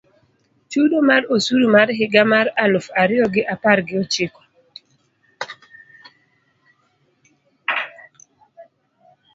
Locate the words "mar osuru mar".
1.09-1.87